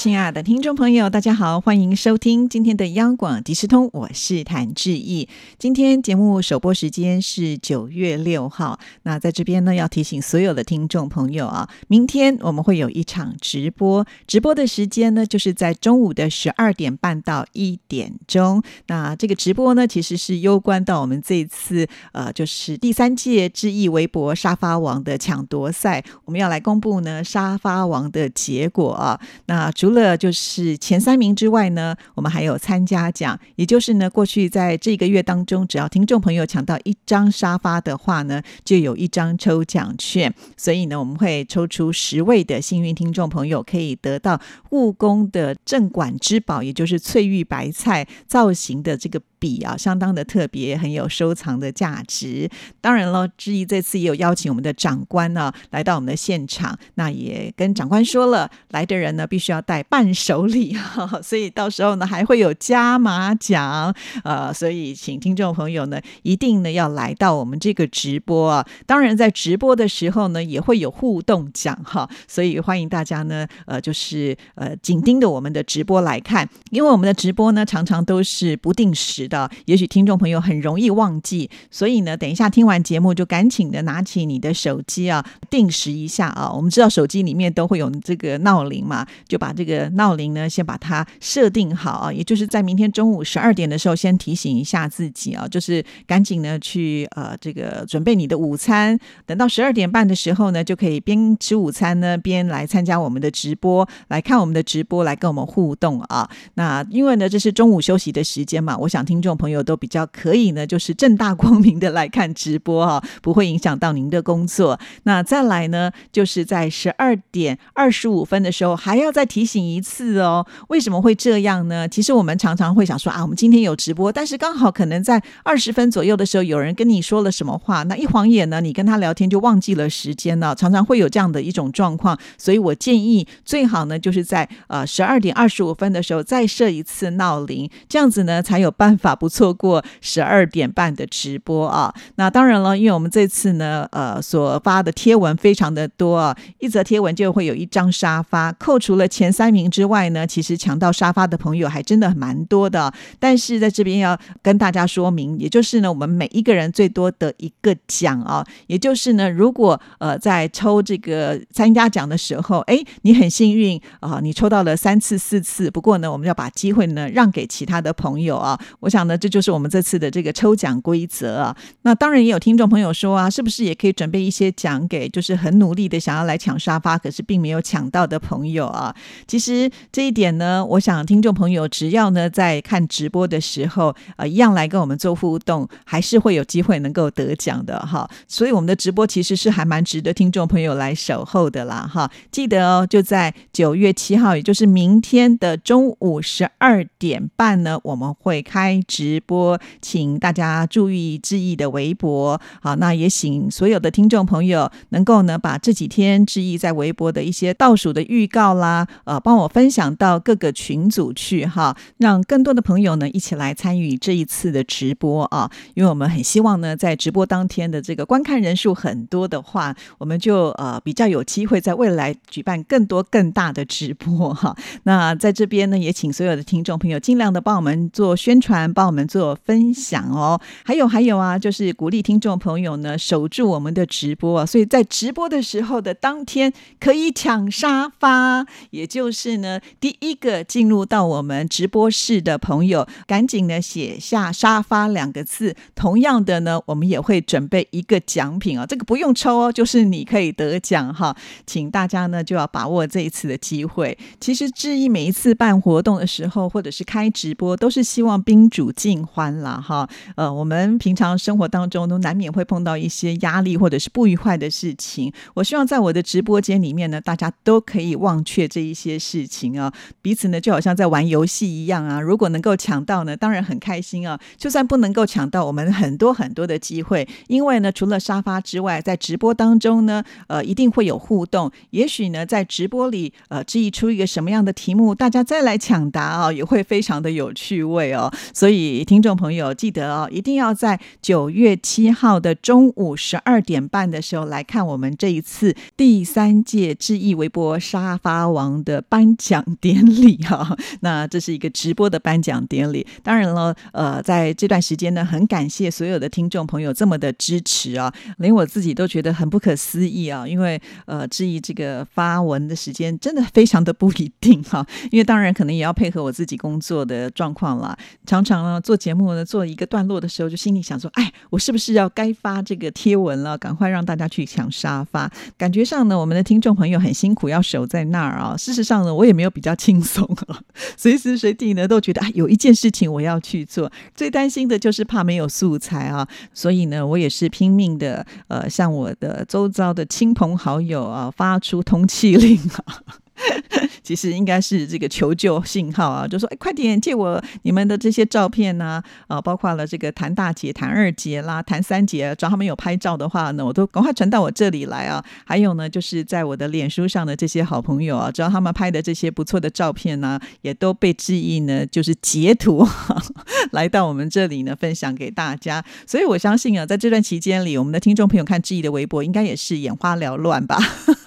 [0.00, 5.28] 亲爱的听众朋友，大家好，欢迎收听今天的央广即时通，我是谭志毅。
[5.58, 18.62] 今天节目首播时间是九月六号，那在这边呢，要提醒所有的听众朋友啊，明天我们会有一场直播，直播的时间呢，就是在中午的十二点半到一点钟。
[18.86, 29.20] 那这个直播呢，其实是攸关到我们这次呃，就是第三届志毅微博沙发王的抢夺赛，我们要来公布呢沙发王的结果啊。
[29.44, 40.32] 那主除了就是前三名之外呢，我们还有参加奖，也就是呢，过去在这个月当中，只要听众朋友抢到一张沙发的话呢，就有一张抽奖券。
[40.56, 49.20] 所以呢，我们会抽出十位的幸运听众朋友，可以得到故宫的镇馆之宝，也就是翠玉白菜造型的这个。
[49.40, 52.48] 笔啊，相当的特别，很有收藏的价值。
[52.80, 68.66] 当然了，志毅这次也有邀请我们的长官呢来到我们的现场，那也跟长官说了，来的人呢必须要带伴手礼哈，所以到时候呢还会有加码奖，呃，所以请听众朋友呢一定呢要来到我们这个直播啊。
[68.84, 79.29] 当然，在直播的时候呢也会有互动奖哈，所以欢迎大家呢呃就是呃紧盯着我们的直播来看，因为我们的直播呢常常都是不定时。
[79.30, 86.50] 的，也许听众朋友很容易忘记，所以呢，等一下听完节目就赶紧的拿起你的手机啊，定时一下啊。
[86.52, 106.28] 我们知道手机里面都会有这个闹铃嘛，就把这个闹铃呢先把它设定好啊，也就是在明天中午十二点的时候先提醒一下自己啊，就是赶紧呢去呃这个准备你的午餐，等到十二点半的时候呢，就可以边吃午餐呢边来参加我们的直播，来看我们的直播，来跟我们互动啊。
[106.54, 109.19] 那因为呢这是中午休息的时间嘛，我想听。
[109.20, 114.80] 听众朋友都比较可以呢，就是正大光明的来看直播哈， 不会影响到您的工作。
[115.02, 120.46] 那再来呢，就是在十二点二十五分的时候，还要再提醒一次哦。
[120.68, 121.86] 为什么会这样呢？
[121.86, 130.54] 其实我们常常会想说啊，我们今天有直播，但是刚好可能在二十分左右的时候，有人跟你说了什么话，那一晃眼呢，你跟他聊天就忘记了时间了。
[130.54, 139.09] 常常会有这样的一种状况，所以我建议最好呢，就是在呃十二点二十五分的时候再设一次闹铃，这样子呢才有办法。
[139.14, 141.92] 不错过十二点半的直播啊！
[142.14, 148.52] 那当然了，因为我们这次呢，呃，所发的贴文非常的多啊，一则贴文就会有一张沙发。
[148.52, 152.92] 扣除了前三名之外呢，其实抢到沙发的朋友还真的蛮多的。
[153.18, 158.46] 但是在这边要跟大家说明，也就是呢，我们每一个人最多得一个奖啊。
[158.68, 165.70] 也就是呢，如果呃在抽这个参加奖的时候，哎，你很幸运啊，你抽到了三次、四次。
[165.70, 168.56] 不过呢，我们要把机会呢让给其他的朋友啊。
[168.78, 168.99] 我想。
[169.04, 171.56] 那这就是我们这次的这个抽奖规则啊。
[171.82, 178.94] 那当然也有听众朋友说啊，是不是也可以准备一些奖给就是很努力的想要来抢沙发，可是并没有抢到的朋友啊？
[179.26, 188.08] 其实这一点呢，我想听众朋友只要呢在看直播的时候，呃，一样来跟我们做互动，还是会有机会能够得奖的哈。
[188.28, 192.10] 所以我们的直播其实是还蛮值得听众朋友来守候的啦哈。
[192.30, 198.80] 记得哦，就在九月七号，也就是明天的中午十二点半呢，我们会开。
[198.90, 202.40] 直播，请大家注意志毅的微博。
[202.60, 215.48] 好，那也请所有的听众朋友能够呢，把这几天志毅在微博的一些倒数的预告啦，呃，帮我分享到各个群组去哈，让更多的朋友呢一起来参与这一次的直播啊。
[215.74, 224.56] 因为我们很希望呢，在直播当天的这个观看人数很多的话，我们就呃比较有机会在未来举办更多更大的直播哈。
[224.82, 228.90] 那在这边呢，也请所有的听众朋友尽量的帮我们做宣传，帮。
[228.90, 245.54] 我们做分享哦，还有还有啊，就是鼓励听众朋友呢守住我们的直播啊，所以在直播的时候的当天可以抢沙发，也就是呢第一个进入到我们直播室的朋友，赶紧呢写下沙发两个字。
[245.76, 251.16] 同样的呢，我们也会准备一个奖品啊，这个不用抽哦，就是你可以得奖哈，
[251.46, 253.96] 请大家呢就要把握这一次的机会。
[254.18, 258.59] 其实志毅每一次办活动的时候，或者是开直播，都是希望宾主。
[258.60, 259.88] 主尽欢了哈。
[260.16, 265.10] 呃，我们平常生活当中都难免会碰到一些压力或者是不愉快的事情。
[265.32, 269.72] 我希望在我的直播间里面呢，大家都可以忘却这一些事情啊，
[270.02, 271.98] 彼此呢就好像在玩游戏一样啊。
[271.98, 274.20] 如果能够抢到呢，当然很开心啊。
[274.36, 281.50] 就算不能够抢到，我们很多很多的机会，因为呢，除了沙发之外，在直播当中呢，呃，一定会有互动。
[281.70, 288.12] 也许呢，在直播里，呃，质疑出一个什么样的题目，大家再来抢答啊，也会非常的有趣味哦。
[288.34, 300.56] 所以，所以听众朋友记得哦，一定要在九月七号的中午十二点半的时候来看我们这一次第三届智易微博沙发王的颁奖典礼哈。
[300.82, 302.84] 那这是一个直播的颁奖典礼。
[303.04, 317.78] 当然了，呃，在这段时间呢，很感谢所有的听众朋友这么的支持啊，连我自己都觉得很不可思议啊，因为呃，质疑这个发文的时间真的非常的不一定哈，因为当然可能也要配合我自己工作的状况啦。
[318.06, 323.36] 常常做节目呢做一个段落的时候，就心里想说，哎，我是不是要该发这个贴文了？
[323.38, 325.10] 赶快让大家去抢沙发。
[325.36, 328.36] 感觉上呢，我们的听众朋友很辛苦，要守在那儿啊。
[328.36, 330.40] 事实上呢，我也没有比较轻松啊，
[330.76, 333.70] 随时随地呢都觉得，哎，有一件事情我要去做。
[333.94, 342.82] 最担心的就是怕没有素材啊，所以呢，我也是拼命的，呃，向我的周遭的亲朋好友啊发出通气令啊。
[343.82, 355.04] 其实应该是这个求救信号啊，就说哎，快点借我你们的这些照片呐，啊，包括了这个谭大姐、谭二姐啦、谭三姐，只要他们有拍照的话呢，我都赶快传到我这里来啊。
[355.24, 362.66] 还有呢，就是在我的脸书上的这些好朋友啊，只要他们拍的这些不错的照片呢，也都被质疑呢，就是截图
[363.52, 365.64] 来到我们这里呢，分享给大家。
[365.86, 370.58] 所以我相信啊，在这段期间里，我们的听众朋友看质疑的微博，应该也是眼花缭乱吧，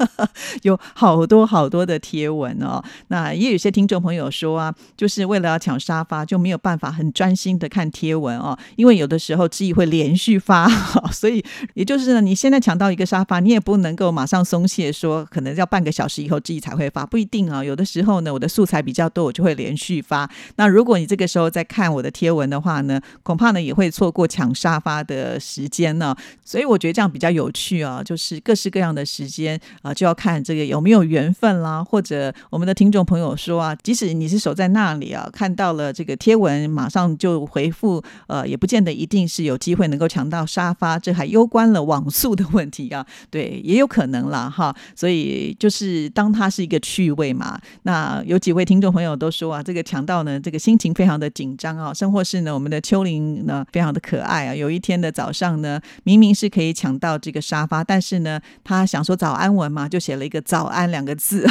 [0.63, 2.00] 有好多好多的。
[2.04, 10.68] 贴文哦，那也有些听众朋友说啊，就是为了要抢沙发，就没有办法很专心的看贴文哦，因为有的时候志毅会连续发，
[11.14, 17.64] 所以也就是呢，你现在抢到一个沙发，你也不能够马上松懈，说可能要半个小时以后志毅才会发，不一定啊。
[17.64, 20.30] 有的时候呢，我的素材比较多，我就会连续发。
[20.58, 26.14] 那如果你这个时候在看我的贴文的话呢，恐怕呢也会错过抢沙发的时间呢。
[26.44, 31.84] 所以我觉得这样比较有趣啊，就是各式各样的时间啊，就要看这个有没有缘分啦。
[31.94, 43.06] 或者我们的听众朋友说啊，即使你是守在那里啊，看到了这个贴文，马上就回复，呃，也不见得一定是有机会能够抢到沙发，这还攸关了网速的问题啊。
[43.30, 44.75] 对，也有可能啦，哈。
[44.95, 47.62] 所以就是当它是一个趣味嘛。
[47.84, 51.94] 那有几位听众朋友都说啊，这个抢到呢，这个心情非常的紧张啊。
[51.94, 54.56] 甚或是呢，我们的秋玲呢，非常的可爱啊。
[54.56, 61.48] 有一天的早上呢，明明是可以抢到这个沙发，但是呢，他想说早安文嘛，就写了一个早安两个字。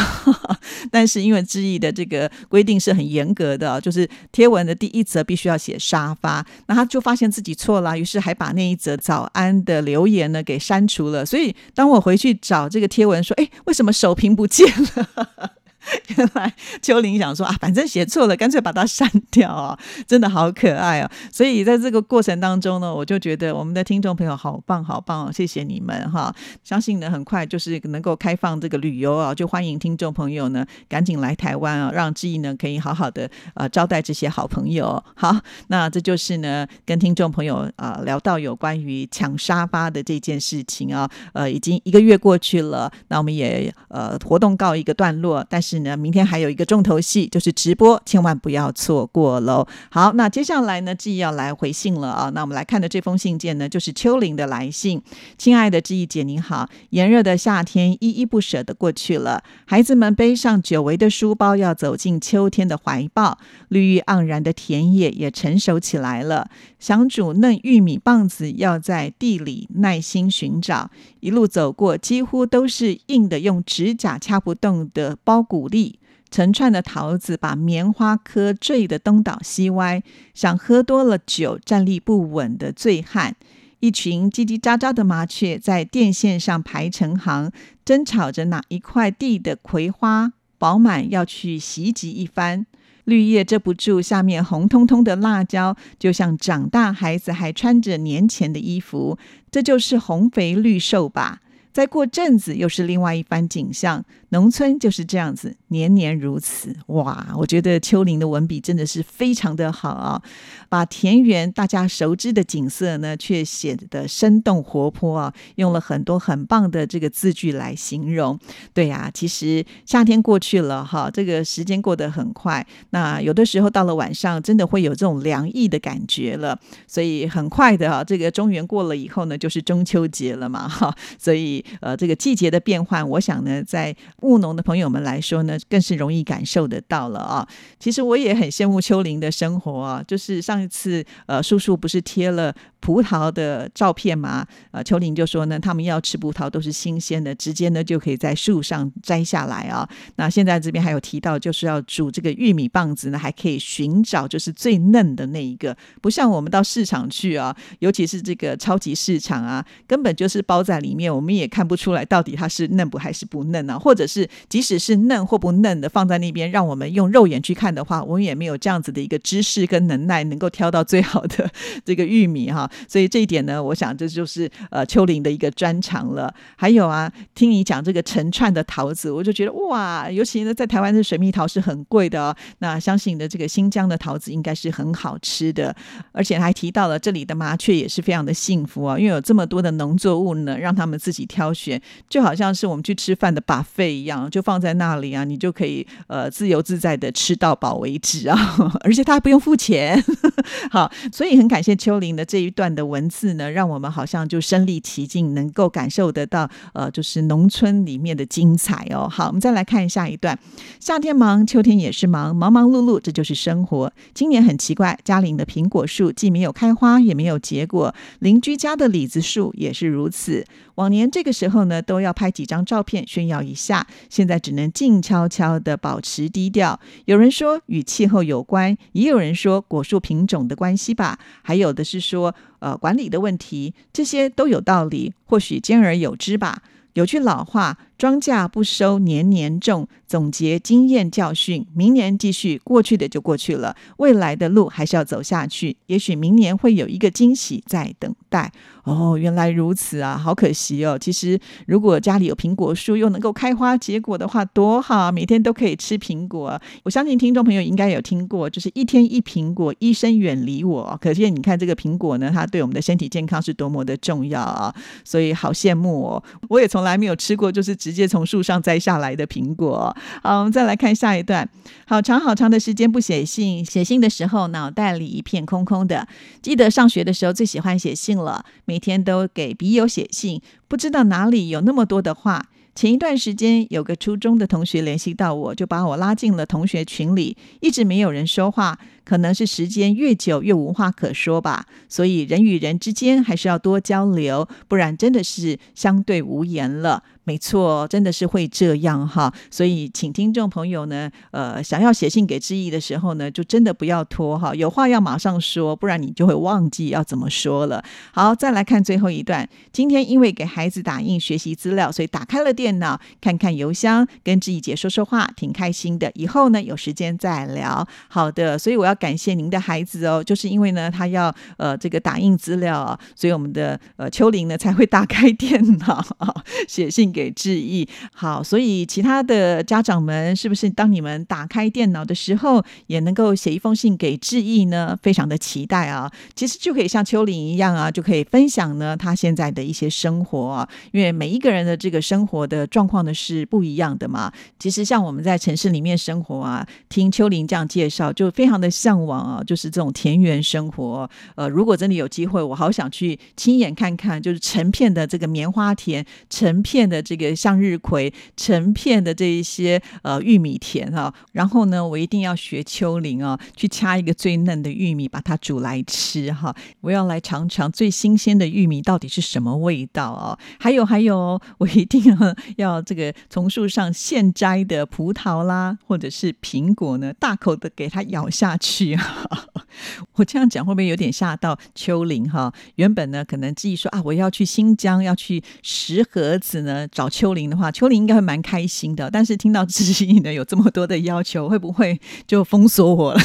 [0.90, 11.25] 但是因为知意的这个规定是很严格的，就是贴文的第一则必须要写沙发，那他就发现自己错了，于是还把那一则早安的留言呢给删除了。
[11.25, 15.52] 所以当我回去找这个贴文说，哎，为什么首屏不见了？
[16.17, 19.79] 原来秋玲想说啊，反正写错了，干脆把它删掉啊！
[20.06, 21.11] 真的好可爱哦。
[21.32, 26.32] 所以在这个过程当中呢，我就觉得我们的听众朋友好棒好棒，谢谢你们哈！
[26.62, 35.02] 相信呢，很快就是能够开放这个旅游啊，就欢迎听众朋友呢赶紧来台湾啊，让志毅呢可以好好的呃招待这些好朋友。
[35.17, 35.37] 好，
[35.67, 45.71] 那这就是呢跟听众朋友啊聊到有关于抢沙发的这件事情啊，呃，已经一个月过去了，那我们也呃活动告一个段落，但是。
[45.72, 49.66] 是呢，明天还有一个重头戏，就是直播，千万不要错过喽。
[49.90, 52.28] 好，那接下来呢，志毅要来回信了啊。
[52.34, 55.00] 那我们来看的这封信件呢，就是秋玲的来信。
[55.38, 63.38] 亲爱的志毅姐，您好，炎热的夏天依依不舍的过去了，孩子们背上久违的书包，要走进秋天的怀抱。
[63.69, 70.91] 绿意盎然的田野也成熟起来了，想煮嫩玉米棒子，要在地里耐心寻找。
[71.20, 75.61] 一路走过，几乎都是硬的，用指甲掐不动的包谷。
[75.62, 80.02] 鼓励成串的桃子把棉花颗坠得东倒西歪，
[80.34, 83.36] 像喝多了酒站立不稳的醉汉。
[83.78, 87.52] 一群叽叽喳喳的麻雀在电线上排成行，
[87.84, 92.66] 争吵着哪一块地的葵花饱满，要去袭击一番。
[93.04, 99.16] 绿叶遮不住下面红彤彤的辣椒，就像长大孩子还穿着年前的衣服。
[99.52, 101.40] 这就是红肥绿瘦吧。
[101.72, 104.05] 再过阵子，又是另外一番景象。
[104.29, 106.72] 农村就是这样子，年年如此。
[106.86, 110.22] 哇，我觉得秋林的文笔真的是非常的好啊，
[110.69, 118.38] 把田园大家熟知的景色呢，却写得生动活泼啊，用了很多很棒的这个字句来形容。
[118.72, 122.64] 对呀，其实夏天过去了哈，这个时间过得很快。
[122.91, 126.58] 那有的时候到了晚上，真的会有这种凉意的感觉了。
[126.86, 130.94] 所以很快的啊，这个中元过了以后呢，就是中秋节了嘛哈。
[131.19, 137.46] 所以呃，这个季节的变换，我想呢，在务农的朋友们来说呢，更是容易感受得到了啊。
[137.78, 142.54] 其实我也很羡慕秋玲的生活啊，就是上一次呃，叔叔不是贴了。
[142.82, 149.89] 葡萄的照片嘛，呃，秋玲就说呢，他们要吃葡萄都是新鲜的，直接呢就可以在树上摘下来啊。
[150.17, 171.48] 那现在这边还有提到，就是要煮这个玉米棒子呢，还可以寻找就是最嫩的那一个，不像我们到市场去啊，尤其是这个超级市场啊，根本就是包在里面，我们也看不出来到底它是嫩不还是不嫩啊，或者是即使是嫩或不嫩的放在那边，让我们用肉眼去看的话，我们也没有这样子的一个知识跟能耐，能够挑到最好的
[171.84, 172.69] 这个玉米哈。
[172.88, 176.32] 所以这一点呢，我想这就是呃秋玲的一个专长了。
[176.56, 182.36] 还有啊，听你讲这个成串的桃子，我就觉得哇，尤其呢在台湾的水蜜桃是很贵的哦。
[182.58, 185.74] 那相信你的这个新疆的桃子应该是很好吃的，
[186.12, 198.36] 而且还提到了这里的麻雀也是非常的幸福啊，因为有这么多的农作物呢，让他们自己挑选，就好像是我们去吃饭的把费一样，就放在那里啊，你就可以呃自由自在的吃到饱为止啊，
[198.84, 200.02] 而且他还不用付钱。
[200.70, 202.61] 好，所以很感谢秋玲的这一段。
[202.62, 209.08] 段的文字呢，让我们好像就身临其境，能够感受得到，呃，就是农村里面的精彩哦。
[209.10, 210.38] 好，我们再来看下一段。
[210.78, 213.92] 夏天忙，秋天也是忙，忙忙碌碌，这就是生活。
[214.14, 220.44] 今年很奇怪，家里的苹果树既没有开花，也没有结果，邻居家的李子树也是如此。
[220.76, 226.81] 往年这个时候呢，都要拍几张照片炫耀一下，现在只能静悄悄的保持低调。
[227.05, 236.62] 有人说与气候有关，也有人说果树品种的关系吧，还有的是说呃管理的问题，这些都有道理，或许兼而有之吧。
[236.94, 237.79] 有句老话。
[238.02, 239.86] 庄稼不收，年年种。
[240.08, 242.60] 总结经验教训，明年继续。
[242.64, 245.74] 过去的就过去了，未来的路还是要走下去。
[245.86, 248.52] 也许明年会有一个惊喜在等待。
[248.84, 250.98] 哦，原来如此啊，好可惜哦。
[251.00, 255.10] 其实如果家里有苹果树，又能够开花结果的话，多好！
[255.10, 256.60] 每天都可以吃苹果。
[256.82, 260.98] 我相信听众朋友应该有听过，就是一天一苹果，医生远离我。
[261.00, 264.74] 可见你看这个苹果呢，它对我们的身体健康是多么的重要啊！
[265.04, 266.22] 所以好羡慕哦。
[266.48, 269.94] 我也从来没有吃过，就是只直接从树上摘下来的苹果。
[270.22, 271.46] 好，我们再来看下一段。
[271.87, 276.08] 好长好长的时间不写信，写信的时候脑袋里一片空空的。
[276.41, 282.46] 记得上学的时候最喜欢写信了，每天都给笔友写信，不知道哪里有那么多的话。
[282.75, 288.79] 前一段时间有个初中的同学联系到我，就把我拉进了同学群里，一直没有人说话。
[289.04, 297.02] 可能是时间越久越无话可说吧，所以人与人之间还是要多交流，不然真的是相对无言了。
[297.24, 299.32] 没错，真的是会这样哈。
[299.48, 307.84] 所以，请听众朋友呢，呃，想要写信给志毅的时候呢，就真的不要拖哈，有话要马上说，不然你就会忘记要怎么说了。
[308.10, 309.48] 好，再来看最后一段。
[309.72, 316.10] 今天因为给孩子打印学习资料，所以打开了电脑，看看邮箱，跟志毅姐说说话，挺开心的。
[316.14, 317.86] 以后呢，有时间再聊。
[318.08, 318.92] 好的，所以我要。
[318.93, 326.05] 要感谢您的孩子哦，就是因为呢，他要呃这个打印资料啊，所以我们的呃秋玲呢才会打开电脑
[326.69, 327.89] 写信给志毅。
[328.13, 334.99] 好，所以其他的家长们，是不是当你们打开电脑的时候，也能够写一封信给志毅呢？
[335.03, 336.11] 非常的期待啊！
[336.34, 340.69] 其实就可以像秋玲一样啊，就可以分享呢他现在的一些生活啊。
[340.93, 344.31] 因为每一个人的这个生活的状况呢是不一样的嘛。
[344.58, 348.70] 其实像我们在城市里面生活啊，听秋玲这样介绍，就非常的。
[348.82, 351.08] 向往啊，就是这种田园生活。
[351.36, 361.15] 呃，如果真的有机会，我好想去亲眼看看，就是成片的这个棉花田，成片的这个向日葵，成片的这一些呃玉米田哈。
[361.31, 366.53] 然后呢，我一定要学秋玲啊，去掐一个最嫩的玉米，把它煮来吃哈。
[366.81, 370.36] 我要来尝尝最新鲜的玉米到底是什么味道啊！
[370.58, 372.17] 还有还有，我一定要
[372.56, 378.71] 要这个从树上现摘的葡萄啦，或者是苹果呢，大口的给它咬下去。
[378.72, 379.26] 去啊！
[380.14, 382.52] 我这样讲会不会有点吓到秋玲哈？
[382.76, 389.10] 原本呢，可能自己说啊，我要去新疆，要去石河子呢找秋玲的话，秋玲应该会蛮开心的。
[389.10, 393.20] 但是听到自己呢有这么多的要求，会不会就封锁我了？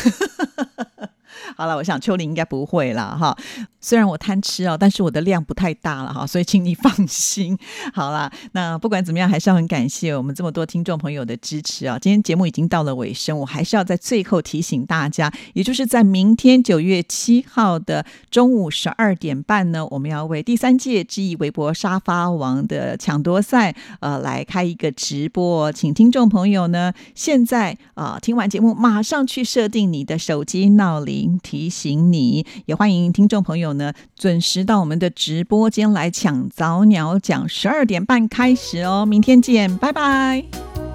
[1.58, 3.36] 好了，我想秋玲应该不会了哈。
[3.82, 7.58] 虽然我贪吃哦，但是我的量不太大了哈，所以请你 放心。
[7.94, 11.98] 好了，那不管怎么样，还是要很感谢我们这么多听众朋友的支持啊。
[12.00, 33.72] 今天节目已经到了尾声，我还是要在最后提醒大家，也就是在明天九月七号的中午十二点半呢，我们要为第三届知意微博沙发王的抢夺赛呃来开一个直播，请听众朋友呢现在啊听完节目马上去设定你的手机闹铃提醒你，也欢迎听众朋友。
[33.72, 40.87] 呢，准时到我们的直播间来抢早鸟奖，十二点半开始哦，明天见，拜拜。